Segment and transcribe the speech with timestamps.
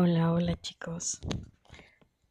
[0.00, 1.18] Hola, hola chicos.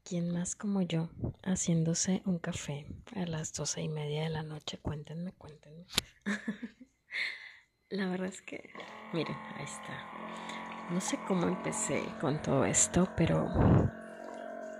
[0.06, 1.10] ¿Quién más como yo
[1.44, 4.78] haciéndose un café a las doce y media de la noche?
[4.78, 5.86] Cuéntenme, cuéntenme.
[7.90, 8.70] la verdad es que,
[9.12, 10.90] miren, ahí está.
[10.92, 13.50] No sé cómo empecé con todo esto, pero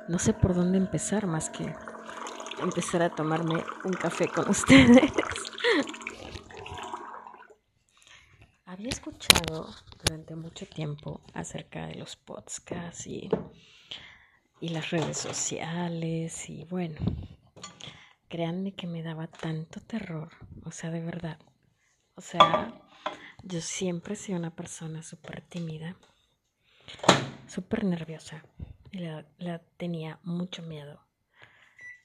[0.08, 1.76] no sé por dónde empezar más que
[2.62, 5.12] empezar a tomarme un café con ustedes.
[8.66, 9.76] Había escuchado
[10.08, 13.30] durante mucho tiempo acerca de los podcasts y,
[14.62, 16.98] y las redes sociales y bueno,
[18.30, 20.30] créanme que me daba tanto terror,
[20.64, 21.38] o sea, de verdad.
[22.16, 22.74] O sea,
[23.44, 25.98] yo siempre he sido una persona súper tímida,
[27.46, 28.46] súper nerviosa
[28.92, 31.02] y la, tenía mucho miedo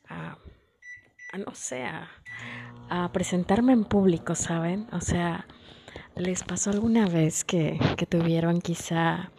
[0.08, 0.38] a,
[1.32, 2.10] a no sé, a,
[2.90, 4.88] a presentarme en público, ¿saben?
[4.92, 5.46] O sea,
[6.16, 9.32] ¿Les pasó alguna vez que, tuvieron quizá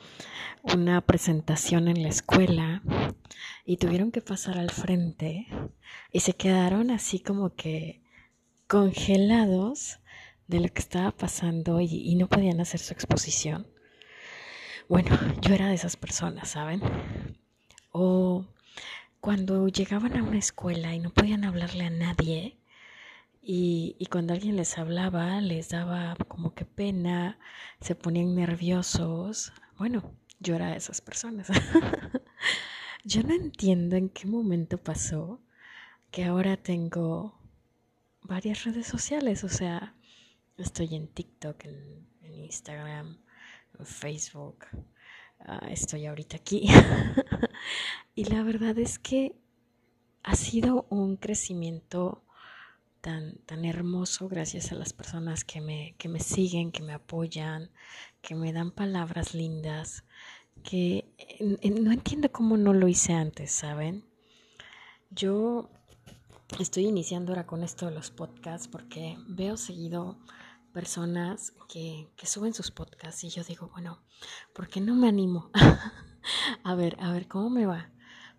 [0.64, 2.82] una presentación en la escuela
[3.64, 5.48] y tuvieron que pasar al frente
[6.12, 8.02] y se quedaron así como que
[8.68, 10.00] congelados
[10.48, 13.68] de lo que estaba pasando y, y, no podían hacer su exposición.
[14.90, 16.82] Bueno, yo era de esas personas, ¿saben?
[17.92, 18.48] O
[19.20, 22.58] cuando llegaban a una escuela y no podían hablarle a nadie
[23.46, 27.38] y, cuando alguien les hablaba, les daba como que pena,
[27.82, 29.52] se ponían nerviosos.
[29.78, 31.50] Bueno, yo era esas personas.
[33.04, 35.42] yo no entiendo en qué momento pasó
[36.10, 37.38] que ahora tengo
[38.22, 39.44] varias redes sociales.
[39.44, 39.94] O sea,
[40.58, 43.18] estoy en TikTok, en, Instagram,
[43.78, 44.68] en Facebook.
[45.40, 46.70] Ah, estoy ahorita aquí.
[48.16, 49.36] y la verdad es que
[50.24, 52.24] ha sido un crecimiento
[53.04, 57.70] tan, tan hermoso gracias a las personas que me, que me siguen, que me apoyan,
[58.22, 60.06] que me dan palabras lindas,
[60.64, 64.06] que no entiendo cómo no lo hice antes, ¿saben?
[65.10, 65.70] Yo
[66.60, 70.18] estoy iniciando ahora con esto de los podcasts porque veo seguido
[70.72, 74.02] personas que, que suben sus podcasts y yo digo, bueno,
[74.54, 75.52] ¿por qué no me animo?
[76.64, 77.92] a ver, a ver, ¿cómo me va?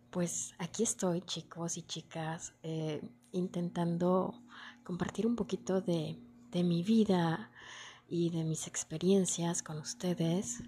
[0.08, 3.02] Pues aquí estoy, chicos y chicas, eh,
[3.32, 4.43] intentando
[4.84, 6.18] compartir un poquito de,
[6.52, 7.50] mi vida
[8.08, 10.62] y de mis experiencias con ustedes.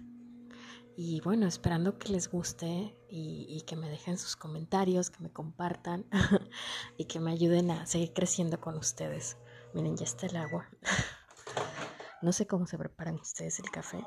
[0.97, 6.05] Y bueno, esperando que les guste y, que me dejen sus comentarios, que me compartan
[6.97, 9.37] y que me ayuden a seguir creciendo con ustedes.
[9.73, 10.67] Miren, ya está el agua.
[12.21, 14.03] no sé cómo se preparan ustedes el café,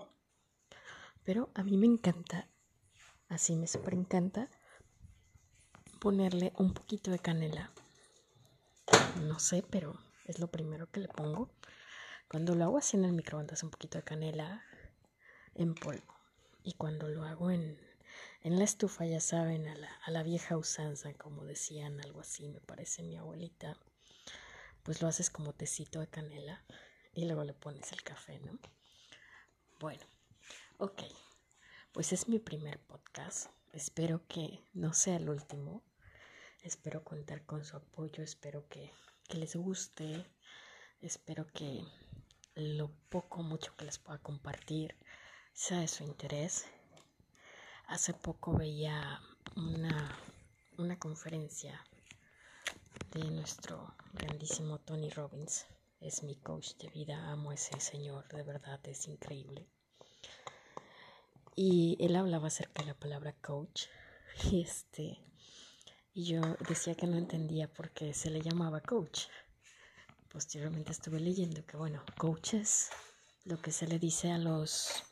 [1.24, 2.48] pero a mí me encanta,
[3.28, 4.50] así me súper encanta,
[6.00, 7.70] ponerle un poquito de canela
[9.20, 11.50] no sé, pero es lo primero que le pongo.
[12.28, 14.64] Cuando lo hago así en el microondas, un poquito de canela
[15.54, 16.14] en polvo.
[16.62, 17.78] Y cuando lo hago en,
[18.42, 22.48] en la estufa, ya saben, a la, a la vieja usanza, como decían, algo así,
[22.48, 23.76] me parece mi abuelita,
[24.82, 26.64] pues lo haces como tecito de canela
[27.12, 28.58] y luego le pones el café, ¿no?
[29.78, 30.04] Bueno,
[30.78, 31.02] ok,
[31.92, 33.50] pues es mi primer podcast.
[33.72, 35.82] Espero que no sea el último.
[36.62, 38.92] Espero contar con su apoyo, espero que,
[39.38, 40.26] les guste,
[41.00, 41.84] espero que
[42.54, 44.96] lo poco mucho que les pueda compartir
[45.52, 46.66] sea de su interés.
[47.86, 49.20] Hace poco veía
[49.56, 50.18] una,
[50.78, 51.84] una conferencia
[53.12, 55.66] de nuestro grandísimo Tony Robbins.
[56.00, 59.68] Es mi coach de vida, amo a ese señor, de verdad es increíble.
[61.56, 63.86] Y él hablaba acerca de la palabra coach.
[64.50, 65.29] Y este
[66.12, 69.26] y yo decía que no entendía por qué se le llamaba coach.
[70.28, 72.90] Posteriormente estuve leyendo que, bueno, coaches,
[73.44, 75.02] lo que se le dice a los,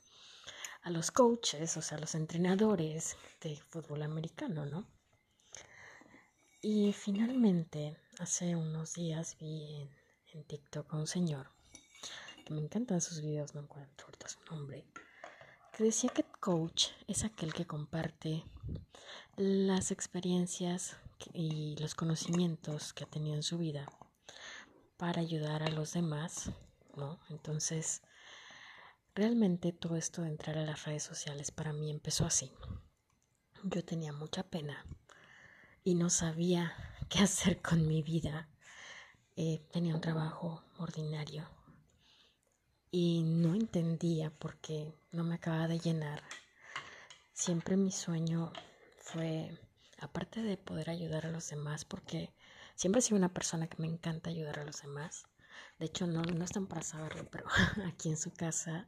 [0.83, 4.87] a los coaches, o sea, a los entrenadores de fútbol americano, ¿no?
[6.61, 9.89] Y finalmente, hace unos días vi
[10.33, 11.51] en, TikTok a un señor,
[12.45, 14.85] que me encantan sus videos, no encuentro su nombre,
[15.73, 18.45] que decía que coach es aquel que comparte
[19.37, 20.97] las experiencias
[21.33, 23.87] y los conocimientos que ha tenido en su vida
[24.97, 26.51] para ayudar a los demás,
[26.97, 27.19] ¿no?
[27.29, 28.03] Entonces,
[29.15, 32.53] realmente todo esto de entrar a las redes sociales para mí empezó así.
[33.65, 34.87] Yo tenía mucha pena
[35.83, 36.73] y no sabía
[37.09, 38.49] qué hacer con mi vida.
[39.37, 41.49] Eh, tenía un trabajo ordinario
[42.91, 46.23] y no entendía por qué no me acababa de llenar.
[47.33, 48.53] Siempre mi sueño
[48.99, 49.59] fue,
[49.99, 52.35] aparte de poder ayudar a los demás, porque
[52.75, 55.27] siempre he sido una persona que me encanta ayudar a los demás.
[55.79, 57.47] De hecho, no, no están para saberlo, pero
[57.87, 58.87] aquí en su casa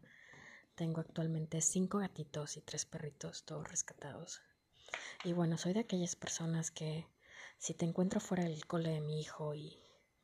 [0.74, 4.42] tengo actualmente cinco gatitos y tres perritos, todos rescatados.
[5.24, 7.06] Y bueno, soy de aquellas personas que
[7.56, 9.78] si te encuentro fuera del cole de mi hijo y,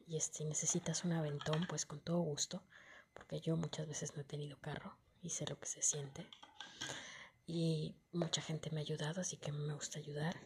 [0.07, 2.63] y este, necesitas un aventón, pues con todo gusto,
[3.15, 6.27] porque yo muchas veces no he tenido carro y lo que se siente.
[7.47, 10.37] Y mucha gente me ha ayudado, así que me gusta ayudar.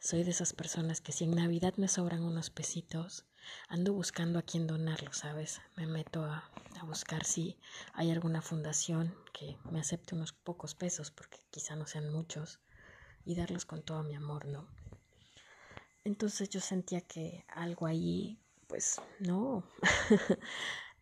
[0.00, 3.24] Soy de esas personas que si en Navidad me sobran unos pesitos,
[3.68, 5.60] ando buscando a quién donarlos, ¿sabes?
[5.76, 6.50] Me meto a,
[6.80, 7.56] a, buscar si
[7.92, 12.60] hay alguna fundación que me acepte unos pocos pesos, porque quizá no sean muchos,
[13.24, 14.68] y darlos con todo mi amor, ¿no?
[16.02, 19.64] Entonces yo sentía que algo ahí, pues no,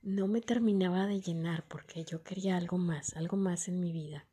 [0.03, 4.27] no me terminaba de llenar, porque yo quería algo más, algo más en mi vida.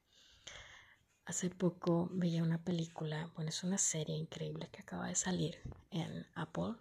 [1.25, 5.62] Hace poco veía una película, bueno, es una serie increíble que acaba de salir
[5.92, 6.74] en Apple.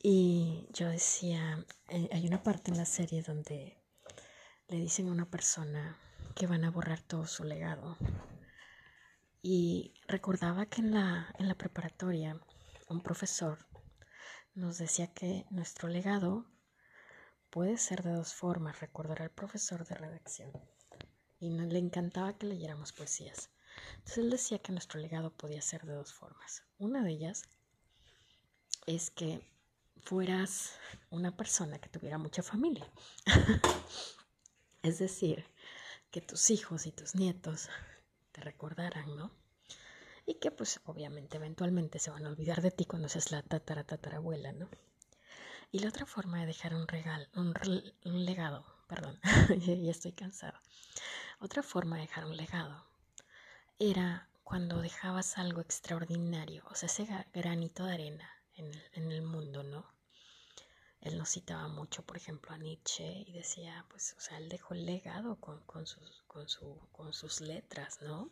[0.00, 3.82] Y yo decía, eh, hay una parte en la serie donde
[4.68, 5.98] le dicen a una persona
[6.36, 7.96] que van a borrar todo su legado.
[9.42, 12.40] Y recordaba que en la, en la preparatoria
[12.88, 13.66] un profesor
[14.54, 16.46] nos decía que nuestro legado
[17.56, 20.52] puede ser de dos formas, recordar al profesor de redacción
[21.40, 23.48] y le encantaba que leyéramos poesías.
[23.94, 26.64] Entonces él decía que nuestro legado podía ser de dos formas.
[26.76, 27.44] Una de ellas
[28.86, 29.40] es que
[30.04, 30.72] fueras
[31.08, 32.92] una persona que tuviera mucha familia.
[34.82, 35.46] es decir,
[36.10, 37.70] que tus hijos y tus nietos
[38.32, 39.30] te recordaran, ¿no?
[40.26, 43.84] Y que pues obviamente eventualmente se van a olvidar de ti cuando seas la tatara
[43.84, 44.68] tatarabuela, ¿no?
[45.76, 49.20] Y la otra forma de dejar un regalo, un, legado, perdón,
[49.60, 50.62] ya estoy cansada,
[51.38, 52.82] otra forma de dejar un legado
[53.78, 59.84] era cuando dejabas algo extraordinario, o sea, ese granito de arena en el, mundo, ¿no?
[61.02, 64.72] Él nos citaba mucho, por ejemplo, a Nietzsche y decía, pues, o sea, él dejó
[64.72, 68.30] el legado con, sus, con, su, con sus letras, ¿no?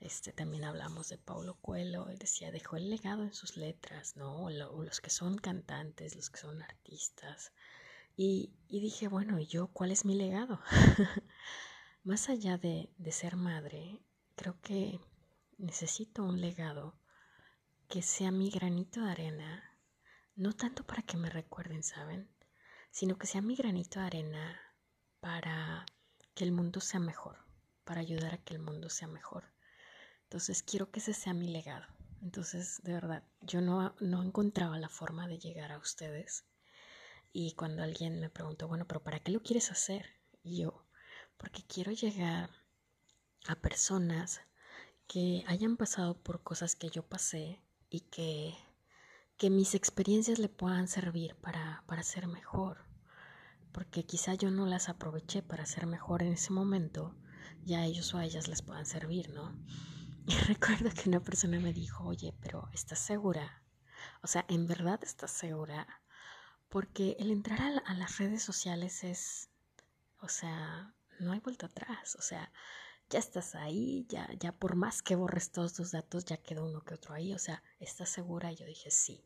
[0.00, 4.48] Este, también hablamos de Paulo Coelho, él decía, dejó el legado en sus letras, ¿no?
[4.50, 7.52] Los que son cantantes, los que son artistas.
[8.16, 10.60] Y, dije, bueno, ¿y yo cuál es mi legado?
[12.04, 14.00] Más allá de ser madre,
[14.36, 15.00] creo que
[15.58, 16.98] necesito un legado
[17.88, 19.76] que sea mi granito de arena,
[20.36, 22.30] no tanto para que me recuerden, ¿saben?
[22.90, 24.60] Sino que sea mi granito de arena
[25.20, 25.84] para
[26.34, 27.36] que el mundo sea mejor,
[27.84, 29.44] para ayudar a que el mundo sea mejor.
[30.30, 31.84] Entonces quiero que ese sea mi legado.
[32.22, 36.44] Entonces, de verdad, yo no, no encontraba la forma de llegar a ustedes.
[37.32, 40.06] Y cuando alguien me preguntó, bueno, pero ¿para qué lo quieres hacer?
[40.44, 40.86] Y yo,
[41.36, 42.48] porque quiero llegar
[43.48, 44.40] a personas
[45.08, 48.54] que hayan pasado por cosas que yo pasé y que,
[49.36, 52.84] que mis experiencias le puedan servir para, para ser mejor.
[53.72, 57.16] Porque quizá yo no las aproveché para ser mejor en ese momento,
[57.64, 59.58] ya a ellos o a ellas les puedan servir, ¿no?
[60.48, 63.62] Recuerdo que una persona me dijo, oye, pero ¿estás segura?
[64.22, 65.86] O sea, ¿en verdad estás segura?
[66.68, 69.50] Porque el entrar a, a las redes sociales es,
[70.20, 72.52] o sea, no hay vuelta atrás, o sea,
[73.10, 76.82] ya estás ahí, ya, ya por más que borres todos tus datos, ya quedó uno
[76.82, 78.52] que otro ahí, o sea, ¿estás segura?
[78.52, 79.24] Y yo dije sí.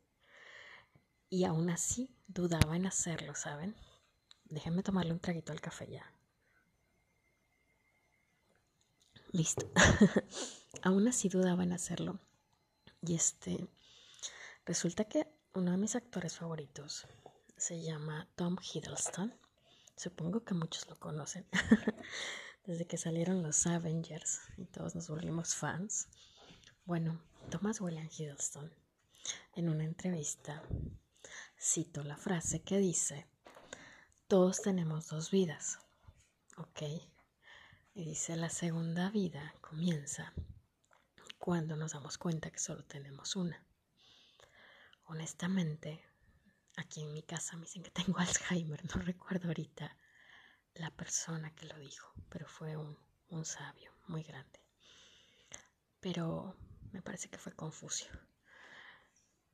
[1.29, 3.75] Y aún así dudaba en hacerlo, ¿saben?
[4.45, 6.11] Déjenme tomarle un traguito al café ya.
[9.33, 9.69] Listo.
[10.81, 12.19] aún así dudaba en hacerlo.
[13.01, 13.67] Y este,
[14.65, 17.07] resulta que uno de mis actores favoritos
[17.57, 19.33] se llama Tom Hiddleston.
[19.95, 21.47] Supongo que muchos lo conocen.
[22.65, 26.07] Desde que salieron los Avengers y todos nos volvimos fans.
[26.85, 28.73] Bueno, Thomas William Hiddleston,
[29.53, 30.63] en una entrevista,
[31.59, 33.27] cito la frase que dice,
[34.27, 35.79] todos tenemos dos vidas,
[36.57, 36.81] ¿ok?
[37.93, 40.33] Y dice, la segunda vida comienza
[41.37, 43.63] cuando nos damos cuenta que solo tenemos una.
[45.05, 46.03] Honestamente,
[46.77, 49.97] Aquí en mi casa me dicen que tengo Alzheimer, no recuerdo ahorita
[50.73, 52.97] la persona que lo dijo, pero fue un,
[53.29, 54.59] un sabio muy grande.
[56.01, 56.57] Pero
[56.91, 58.11] me parece que fue Confucio.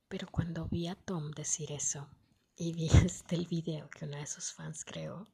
[0.08, 2.10] Pero cuando vi a Tom decir eso
[2.56, 5.28] y vi este el video que una de sus fans creó,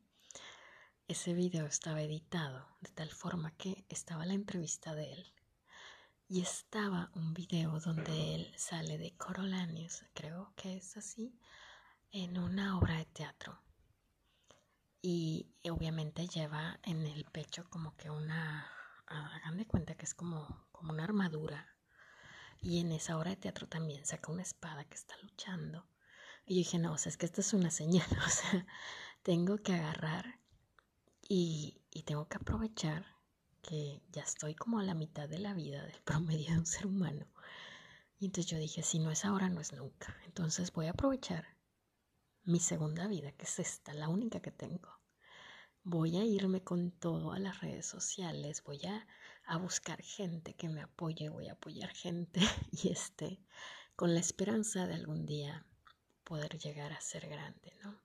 [1.08, 5.34] ese video estaba editado de tal forma que estaba la entrevista de él
[6.30, 11.40] y estaba un video donde él sale de Corolanius, creo que es así,
[12.12, 13.62] en una obra de teatro.
[15.02, 18.70] Y obviamente lleva en el pecho como que una,
[19.06, 21.78] hagan de cuenta que es como, como una armadura.
[22.60, 25.88] Y en esa obra de teatro también saca una espada que está luchando.
[26.46, 28.66] Y yo dije no, o sea, es que esta es una señal, o sea,
[29.24, 30.42] tengo que agarrar
[31.22, 33.17] y, y tengo que aprovechar
[33.68, 36.88] que ya estoy como a la mitad de la vida del promedio de un ser
[36.88, 37.28] humano.
[38.18, 40.16] Y entonces yo dije, si no es ahora, no es nunca.
[40.26, 41.46] Entonces voy a aprovechar
[42.46, 44.90] mi segunda vida, que es esta, la única que tengo.
[45.84, 49.06] Voy a irme con todo a las redes sociales, voy a,
[49.46, 52.40] a buscar gente que me apoye, voy a apoyar gente
[52.72, 53.40] y este,
[53.98, 55.66] con la esperanza de algún día
[56.24, 58.02] poder llegar a ser grande, ¿no?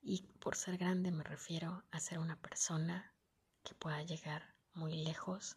[0.00, 3.14] Y por ser grande me refiero a ser una persona
[3.62, 5.56] que pueda llegar muy lejos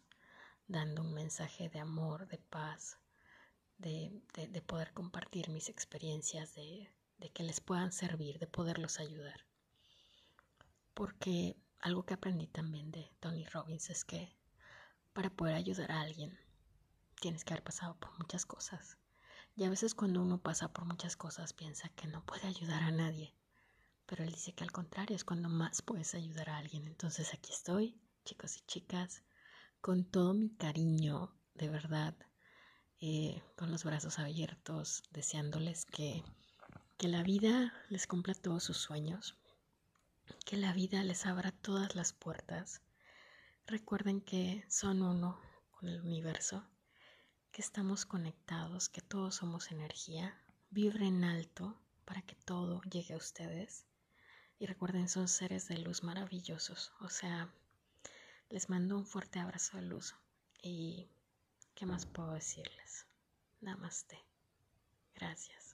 [0.68, 2.98] dando un mensaje de amor, de paz,
[3.78, 9.46] de, de, poder compartir mis experiencias, de, de que les puedan servir, de poderlos ayudar.
[10.94, 14.34] Porque algo que aprendí también de Tony Robbins es que
[15.12, 16.38] para poder ayudar a alguien
[17.20, 18.98] tienes que haber pasado por muchas cosas.
[19.54, 22.90] Y a veces cuando uno pasa por muchas cosas piensa que no puede ayudar a
[22.90, 23.34] nadie.
[24.04, 26.84] Pero él dice que al contrario es cuando más puedes ayudar a alguien.
[26.86, 29.22] Entonces aquí estoy, chicos y chicas,
[29.80, 32.16] con todo mi cariño, de verdad,
[33.00, 36.24] eh, con los brazos abiertos, deseándoles que,
[36.98, 39.36] que la vida les cumpla todos sus sueños,
[40.44, 42.82] que la vida les abra todas las puertas.
[43.64, 45.40] Recuerden que son uno
[45.70, 46.68] con el universo,
[47.52, 50.36] que estamos conectados, que todos somos energía.
[50.70, 53.86] Vibren alto para que todo llegue a ustedes
[54.58, 56.92] y recuerden, son seres de luz maravillosos.
[57.00, 57.52] O sea,
[58.48, 60.14] les mando un fuerte abrazo de luz.
[60.62, 61.08] Y,
[61.74, 63.06] ¿qué más puedo decirles?
[63.60, 64.18] Namaste.
[65.14, 65.65] Gracias.